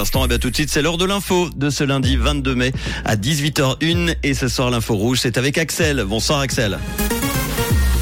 [0.00, 0.24] instants.
[0.24, 2.72] Et bien tout de suite, c'est l'heure de l'info de ce lundi 22 mai
[3.04, 4.16] à 18h01.
[4.22, 6.04] Et ce soir, l'info rouge, c'est avec Axel.
[6.04, 6.78] Bonsoir Axel.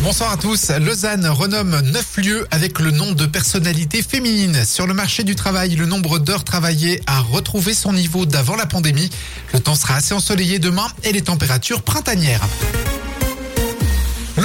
[0.03, 0.71] Bonsoir à tous.
[0.81, 4.65] Lausanne renomme neuf lieux avec le nom de personnalités féminines.
[4.65, 8.67] Sur le marché du travail, le nombre d'heures travaillées a retrouvé son niveau d'avant la
[8.67, 9.11] pandémie.
[9.53, 12.47] Le temps sera assez ensoleillé demain et les températures printanières.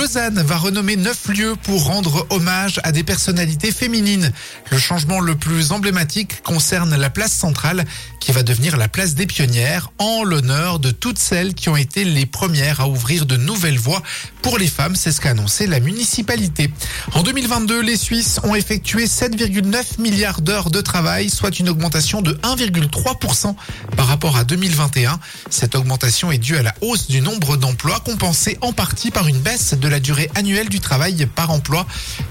[0.04, 4.34] Lausanne va renommer neuf lieux pour rendre hommage à des personnalités féminines.
[4.70, 7.86] Le changement le plus emblématique concerne la place centrale
[8.20, 12.04] qui va devenir la place des pionnières en l'honneur de toutes celles qui ont été
[12.04, 14.04] les premières à ouvrir de nouvelles voies
[14.42, 14.96] pour les femmes.
[14.98, 16.70] C'est ce qu'a annoncé la municipalité.
[17.14, 22.34] En 2022, les Suisses ont effectué 7,9 milliards d'heures de travail, soit une augmentation de
[22.44, 23.56] 1,3%
[23.96, 25.18] par rapport à 2021.
[25.50, 29.40] Cette augmentation est due à la hausse du nombre d'emplois compensée en partie par une
[29.40, 31.86] baisse de la durée annuelle du travail par emploi.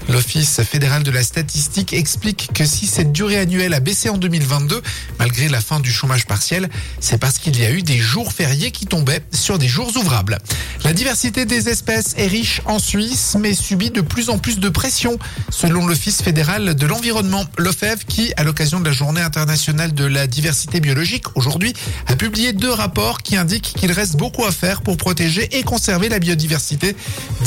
[0.09, 4.81] L'Office fédéral de la statistique explique que si cette durée annuelle a baissé en 2022,
[5.19, 8.71] malgré la fin du chômage partiel, c'est parce qu'il y a eu des jours fériés
[8.71, 10.37] qui tombaient sur des jours ouvrables.
[10.83, 14.69] La diversité des espèces est riche en Suisse, mais subit de plus en plus de
[14.69, 15.17] pression,
[15.49, 20.27] selon l'Office fédéral de l'environnement, l'OFEV, qui, à l'occasion de la Journée internationale de la
[20.27, 21.73] diversité biologique, aujourd'hui,
[22.07, 26.09] a publié deux rapports qui indiquent qu'il reste beaucoup à faire pour protéger et conserver
[26.09, 26.95] la biodiversité.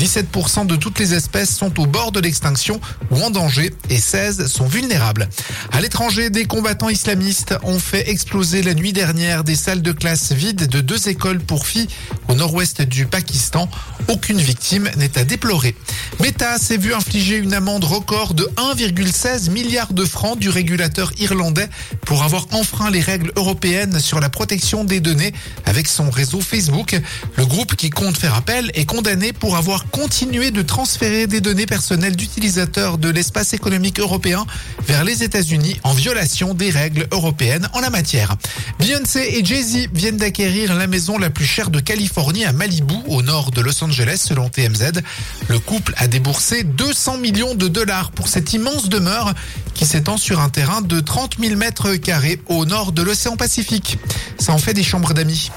[0.06, 4.46] 17% de toutes les espèces sont au bord de l'extinction ou en danger et 16
[4.46, 5.28] sont vulnérables.
[5.72, 10.30] À l'étranger, des combattants islamistes ont fait exploser la nuit dernière des salles de classe
[10.30, 11.88] vides de deux écoles pour filles
[12.28, 13.68] au nord-ouest du Pakistan.
[14.06, 15.74] Aucune victime n'est à déplorer.
[16.20, 21.68] Meta s'est vu infliger une amende record de 1,16 milliard de francs du régulateur irlandais
[22.02, 25.34] pour avoir enfreint les règles européennes sur la protection des données
[25.64, 26.96] avec son réseau Facebook.
[27.36, 31.64] Le groupe qui compte faire appel est condamné pour avoir continué de transférer des données
[31.64, 34.44] personnelles d'utilisateurs de l'espace économique européen
[34.86, 38.36] vers les États-Unis en violation des règles européennes en la matière.
[38.78, 43.22] Beyoncé et Jay-Z viennent d'acquérir la maison la plus chère de Californie à Malibu, au
[43.22, 45.00] nord de Los Angeles, selon TMZ.
[45.48, 49.32] Le couple a déboursé 200 millions de dollars pour cette immense demeure
[49.72, 53.98] qui s'étend sur un terrain de 30 000 mètres carrés au nord de l'océan Pacifique.
[54.38, 55.50] Ça en fait des chambres d'amis.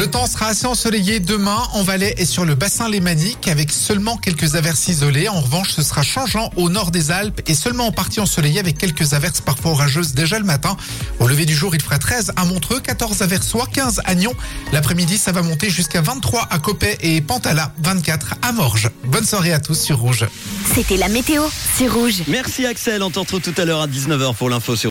[0.00, 4.16] Le temps sera assez ensoleillé demain en Valais et sur le bassin lémanique avec seulement
[4.16, 5.28] quelques averses isolées.
[5.28, 8.78] En revanche, ce sera changeant au nord des Alpes et seulement en partie ensoleillé avec
[8.78, 10.78] quelques averses parfois orageuses déjà le matin.
[11.18, 14.32] Au lever du jour, il fera 13 à Montreux, 14 à Versoix, 15 à Nyon.
[14.72, 18.88] L'après-midi, ça va monter jusqu'à 23 à Copet et Pantala, 24 à Morges.
[19.04, 20.24] Bonne soirée à tous sur Rouge.
[20.74, 21.42] C'était la météo
[21.76, 22.22] sur Rouge.
[22.26, 23.02] Merci Axel.
[23.02, 24.88] On te retrouve tout à l'heure à 19h pour l'info sur